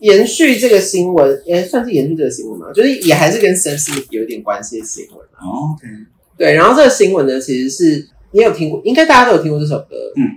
[0.00, 5.18] 延续这个新闻，也算是延续这个新闻嘛，就是也还是跟 Sam Smith 有一点关系的新闻。
[5.18, 5.86] OK，
[6.36, 10.36] 对，然后这个新闻呢，其实是你有听过，应该大家都有听过这首歌，嗯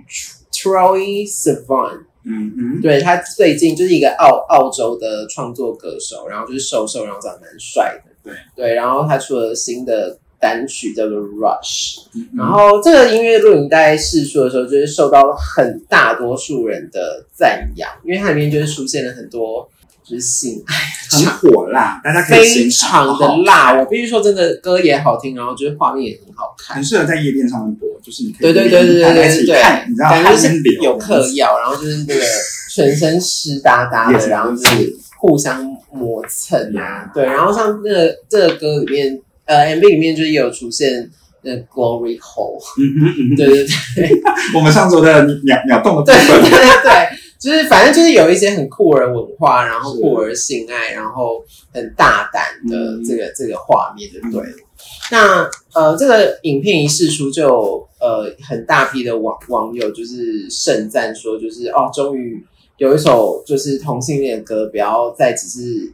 [0.50, 10.18] ，Troy Sivan，嗯嗯，对他最近就是一个澳澳洲的创作歌手，然后就是瘦瘦，然后长得蛮帅的，对对，然后他出了新的。
[10.42, 11.98] 单曲叫做《Rush》，
[12.34, 19.68] 然后这个音乐录影带试出的时候，就是受到了很大多数人的赞扬，因为它里面就是出现了很多
[20.02, 20.74] 就是性爱，
[21.10, 23.78] 很火辣，大家可以非常的辣。
[23.78, 32.20] 我必须说，真的歌也好听，然后就是画面也很好看，很适合在夜店上面播，就是你可以对对对对对对对，你知道感觉是有嗑药，然后就是那个
[32.74, 34.64] 全身湿哒哒的，然后是
[35.18, 39.20] 互相磨蹭啊，对，然后像那个这个歌里面。
[39.46, 41.10] 呃，MV 里面就是有出现
[41.42, 44.10] 那 Glory Hole，嗯嗯嗯，对对对，
[44.54, 54.48] 我们上周的鸟鸟洞的部分，对对对，就是反正就是有一些很酷儿文化，然后酷儿性爱，然后很大胆的这个这个画面就对。
[54.48, 54.56] 了。
[55.10, 62.44] 那呃，这个影片一释出，就呃很大批的网网友就是盛赞说，就是哦，终于
[62.78, 65.92] 有一首就是同性恋歌，不要再只是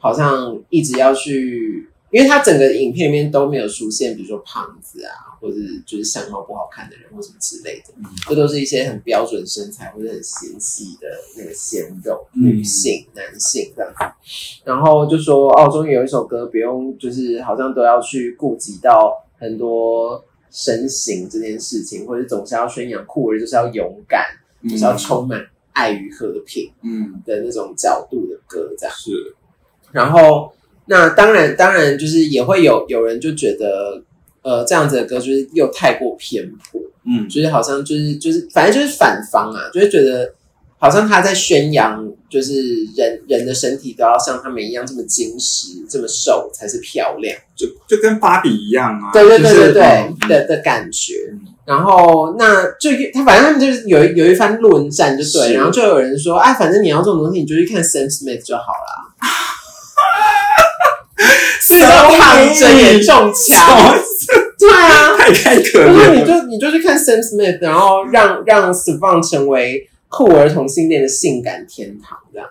[0.00, 1.88] 好像一直要去。
[2.10, 7.92] 因为他整个影片里面都没有出现，比如说胖子啊，或者就是相貌不好看的人或什么之类的，
[8.26, 14.62] 这都是一些很标准身材或者很纤细的那个鲜肉女性、男性这样子。
[14.64, 24.24] 然后就说哦，终于有一首歌不用，就是好像都要去顾及到很多身形这件事情，或者总是要宣扬酷儿就是要勇敢，
[24.64, 27.22] 就是要充满爱与和平，嗯。
[27.24, 28.94] 的那种角度的歌这样。
[28.94, 29.10] 是，
[29.92, 30.52] 然后。
[30.90, 34.02] 那当然，当然就是也会有有人就觉得，
[34.40, 40.32] 呃，这样子的歌就是又太过偏颇，嗯，就是好像就是就是反正就是反方啊，就是觉得
[40.78, 42.52] 好像他在宣扬，就是
[42.96, 51.14] 人人的身体都要像他们一样这么精实、这么瘦才是漂亮，就就跟芭比一样啊，对对对对对的的感觉。
[51.64, 59.08] 然后那就他反正他们就是有有一番论战，就对，然后就有人说，哎，反正你要这种东西，你就去看 Sam Smith 就好了。
[61.60, 63.94] 所以说躺着也中枪，
[64.58, 66.14] 对啊，太太可怜。
[66.14, 72.48] 你就你就去看 Sam Smith，然后让让 s v a n 成为酷儿同性恋的性感天堂，这样。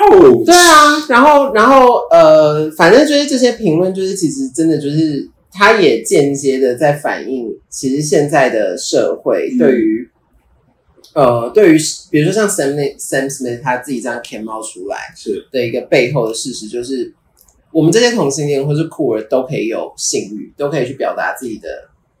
[0.00, 10.08] 哦，对啊，然后然后呃，反正就是这些评论，就是其实真的就是他也间接的在反映，其实现在的社会对于。
[11.12, 11.78] 呃，对于
[12.08, 17.12] 比如说像 Sam Sam Smith 他自己这样 came out 出来是的一个背后的事实，就是
[17.72, 21.68] 我们这些同性恋或是酷儿都可以有性欲，都可以去表达自己的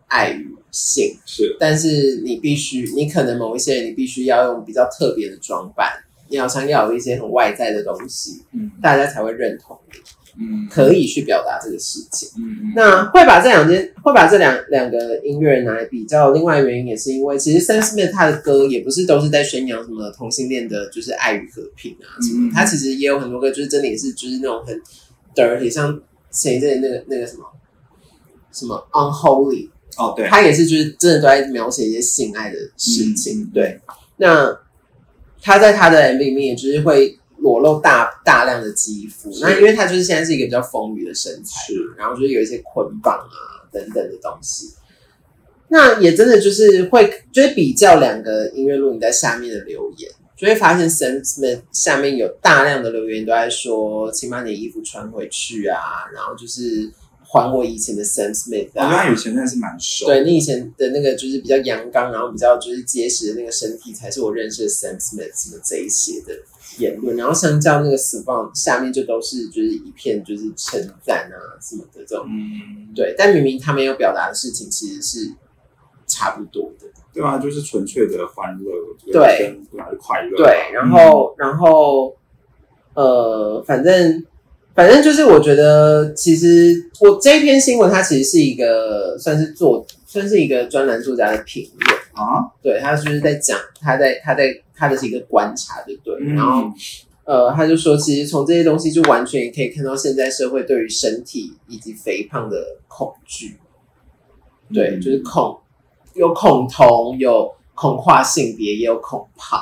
[0.08, 1.56] 爱与性，是。
[1.58, 5.92] 但是你必须，你可能某一些人，你必须要用比较特别的装扮，
[6.28, 9.98] 你好像要有一些很外在的东西，嗯，大家才会认同你。
[10.38, 12.28] 嗯，可以去表达这个事情。
[12.38, 16.30] 嗯那会把这两件，会把这两两个音乐人拿来比较。
[16.30, 22.48] 另外原因也是因为，其实 Sam Smith 他的歌也不是都是在宣扬什么同性恋的，就是爱与和平啊什么。
[22.54, 24.80] 他其实也有很多歌，就是真的也是就是那种很
[25.34, 26.00] dirty，像
[26.30, 27.44] 前一阵那个那个什么
[28.52, 33.44] 什么 unholy 哦，对，他也是就是真的都在描写一些性爱的事情。
[33.52, 33.80] 对，
[34.16, 34.56] 那
[35.42, 39.30] 他在他的 MV 里面，也就是会裸露大大量的肌肤。
[39.40, 44.70] 那因为他就是现在是一个比较丰腴的身材，是，然后就是有一些捆绑啊等等的东西。
[45.68, 55.78] 那也真的就是会，就是比较两个音乐录影在下面的留言，就会发现 Sam Smith 下面有大量的留言都在说，请把你衣服穿回去啊，
[56.12, 56.90] 然后就是
[57.32, 58.68] 还我以前的 Sam Smith。
[58.74, 66.34] 我觉得他以前真的是蛮瘦，对你以前的那个就是比较阳刚，然后比较就是结实的那个身体，才是我认识的 Sam Smith 什么这一些的
[66.78, 67.16] 言论。
[67.16, 73.14] 然后相较那个 s p a n 下面就都是就是一片就是称赞啊什么的这种，嗯，对。
[73.16, 75.34] 但明明他们要表达的事情其实是。
[76.12, 78.72] 差不多的，对啊，就是纯粹的欢乐，
[79.12, 79.56] 对，
[79.96, 82.16] 快乐，对，然后，然后，
[82.94, 84.26] 呃，反正，
[84.74, 92.00] 反正就是，我觉得，其实我这一篇新闻，它其实是一个算是作，算是一个专栏作家的评论。
[92.12, 96.64] 啊，对他就是在讲，他在他在他的是一个观察，就对，然后，
[97.24, 102.56] 呃，他就说，其实从这些东西就完全也可以看到现在社会对于身体以及肥胖的
[102.88, 103.58] 恐惧，
[104.74, 105.56] 对，就是恐。
[106.14, 109.60] 有恐同，有恐跨性别，也有恐胖。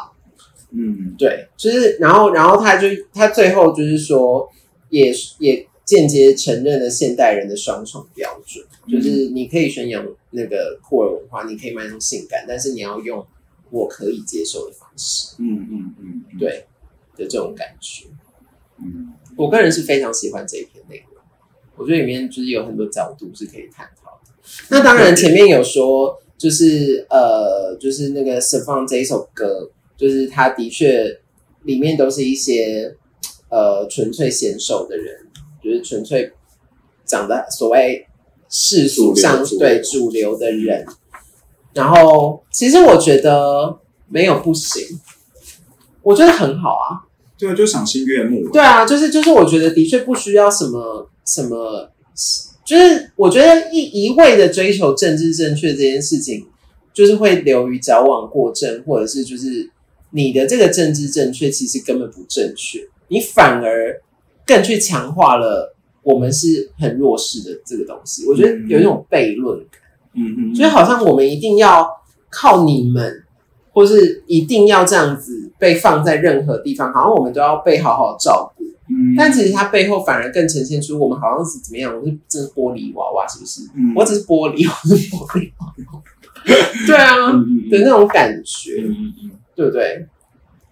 [0.72, 4.48] 嗯，对，就是，然后，然后他就他最后就是说，
[4.90, 13.26] 也也间接承认了现代人的双重标准，就是你可以宣扬那个酷儿文化，你可以卖弄性感，但是你要用
[13.70, 15.36] 我可以接受的方式。
[15.38, 16.66] 嗯嗯嗯，对
[17.16, 18.06] 的这种感觉。
[18.78, 21.22] 嗯，我个人是非常喜欢这一篇内容，
[21.76, 24.32] 我觉得里面就是有很多角度是可以探讨的。
[24.70, 26.20] 那当然前面有说。
[26.38, 31.18] 就是呃，就是那个《释放》这一首歌，就是它的确
[31.64, 32.94] 里面都是一些
[33.50, 35.26] 呃纯粹显瘦的人，
[35.62, 36.32] 就是纯粹
[37.04, 38.06] 长得所谓
[38.48, 40.86] 世俗上对主流的人。
[41.74, 43.78] 然后，其实我觉得
[44.08, 44.82] 没有不行，
[46.02, 47.06] 我觉得很好啊。
[47.38, 48.48] 对啊，就赏心悦目。
[48.50, 51.90] 对啊，就是就是，我觉得的确不需要什么什么。
[52.64, 56.46] 就是我觉得一一味的追求政治正确这件事情，
[56.92, 59.70] 就是会流于矫枉过正，或者是就是
[60.10, 64.00] 你的这个政治正确其实根本不正确，你反而
[64.46, 68.26] 更去强化了我们是很弱势的这个东西。
[68.26, 69.80] 我觉得有一种悖论感，
[70.14, 71.88] 嗯嗯，所以好像我们一定要
[72.30, 73.24] 靠你们，
[73.72, 78.64] 或是一定要这样子被放在任何地方，好像我们都要被好好照顾。
[78.90, 81.94] 嗯但其实它背后反而更呈现出我们好像是怎么样？
[81.94, 83.60] 我是真玻璃娃娃，是不是？
[83.94, 86.02] 我只是玻璃，我是玻璃娃娃。
[86.86, 87.30] 对啊，
[87.70, 88.82] 的那种感觉，
[89.54, 90.06] 对不对？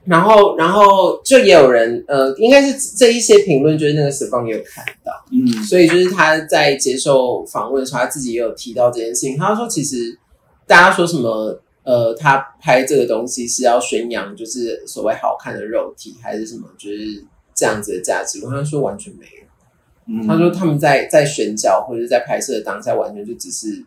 [0.07, 9.37] 然后，然后就也有人，呃，应该是这一些评论，就是那个史方也有看到，嗯，所以就是他在接受访问的时候，他自己也有提到这件事情。
[9.37, 10.19] 他说，其实
[10.67, 17.25] 大家说什么，呃，他拍这个东西是要宣扬，就是所谓好看的肉体，还是什么，就是。
[17.59, 20.29] 这样子的价值观，他说完全没有。
[20.29, 23.83] 他说他们在在选角或者在拍摄的当下，完全就只是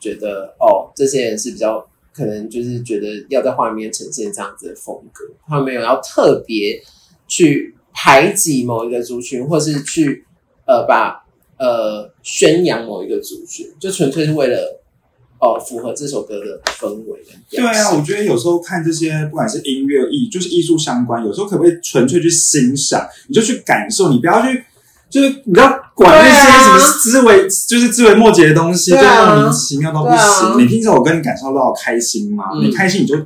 [0.00, 6.82] 觉得哦，这些人是比较可能就是觉得要在画面呈现这样子的风格，他没有要特别
[7.28, 10.24] 去排挤某一个族群，或是去
[10.66, 11.24] 呃把
[11.58, 14.82] 呃宣扬某一个族群，就纯粹是为了。
[15.38, 17.20] 哦，符合这首歌的氛围。
[17.50, 23.06] 对啊，我觉得有时候看这些，不管是音乐艺，就是艺术相关，有时候可不可以纯粹去欣赏？
[23.28, 24.64] 你就去感受，你不要去，
[25.08, 30.58] 就是你不要管那些什么枝微，就是枝微末节的东西，就莫名其妙到不行。
[30.58, 32.44] 你听着我跟，你感受到开心吗？
[32.60, 33.16] 你开心，你就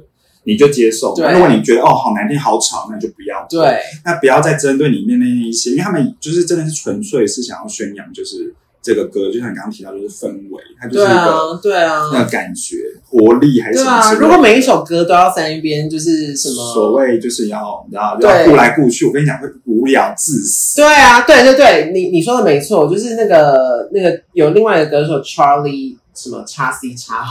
[0.45, 1.14] 你就接受。
[1.14, 3.47] 如果你觉得哦好难听、好吵，那就不要。
[3.49, 8.55] 对，那不要再针对里面那一些，因为他们就是真的是纯粹是想要宣扬，就是。
[8.83, 14.14] 这个歌就像你刚刚提到，就是氛围，它就是一个对啊，那感觉活力还是什么？
[14.20, 20.76] 如果每一首歌都要在那边，就是什么所谓就是要你知道要顾来顾去，我跟你讲会无聊致死。
[20.76, 27.24] 对啊，对对对，你你说的没错，就是那个那个有另外一个歌手 Charlie 什么叉 C 叉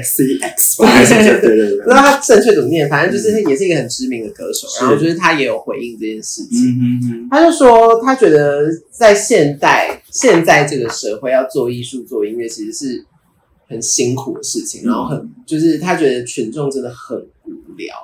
[0.00, 0.76] X X，
[1.40, 4.66] 对对对，不知道他正确怎么念，反正就是也是一个很知名的歌手。
[4.80, 13.04] 然后就是他也有回应这件事情，他就说他觉得在现代现在这个社会要做艺术做音乐其实是
[13.68, 17.94] 很辛苦的事情，然后很就是他觉得群众真的很无聊。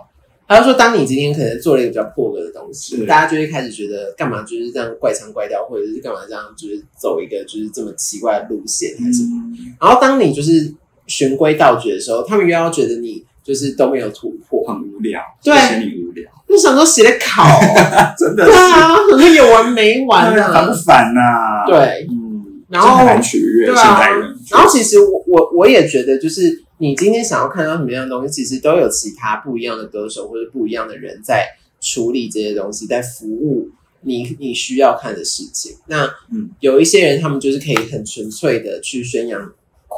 [0.47, 9.43] 他就说，当你今天可能做了一个比较破格的东西，大家就会开始觉得干嘛就是这样怪腔怪调，或者是干嘛这样就是走一个就是这么奇怪的路线还是什么？
[9.81, 10.75] 然后当你就是。
[11.09, 16.31] 循规蹈矩的时候，他们又要觉得你就是都没有突破，很无聊，对，嫌你无聊。
[16.47, 17.43] 就想说写的考，
[18.17, 21.67] 真的对啊，可是有完没完啊，很烦呐。
[21.67, 24.35] 对，嗯，然后很取悦现代人。
[24.51, 31.47] 然后其实我我我也觉得，就是你今天想要看到什么样的东西，其实都有其他不一样的歌手或者不一样的人在
[31.81, 33.69] 处理这些东西，在服务
[34.01, 35.77] 你你需要看的事情。
[35.87, 39.53] 那嗯，有一些人他们就是可以很纯粹的去宣扬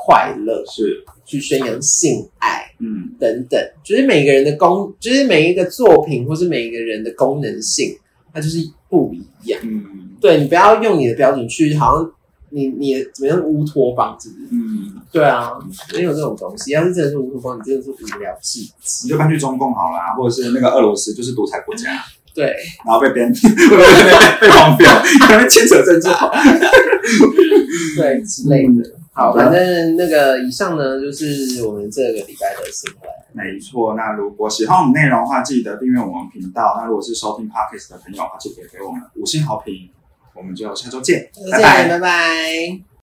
[0.07, 7.97] 快乐，是去宣扬性爱，嗯，等等，就是每个人的功，就是每一个作品或是每一个人的功能性，
[8.33, 9.61] 它就是不一样。
[9.63, 12.13] 嗯，对你不要用你的标准去，好像。
[12.53, 14.19] 你你怎么样乌托邦？
[14.21, 14.49] 是不是？
[14.51, 15.53] 嗯，对啊，
[15.95, 16.73] 没有这种东西。
[16.73, 19.05] 要是真的是乌托邦，你真的是无聊至极。
[19.05, 22.03] 你就搬去中共好了，或者是那个俄罗斯，就是独裁国家。
[22.35, 22.53] 对，
[22.85, 24.85] 然后被编，被被被荒废，
[25.31, 26.09] 因为牵扯政治。
[27.97, 29.00] 对之类的。
[29.21, 33.11] 好，反正那个以上呢，就是我们这个礼拜的新闻。
[33.33, 33.95] 没错。
[33.95, 36.77] 那如果喜欢我们内容的话，记得订阅我们频道。
[36.79, 39.91] 那如果是收听 Podcast 的朋友的话，记得给我们五星好评。
[40.33, 42.90] 我们就下周见，拜拜，拜拜。